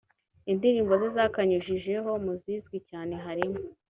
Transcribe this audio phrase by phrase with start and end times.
[0.51, 3.59] Indirimbo ze zakanyujijeho mu zizwi cyane harimo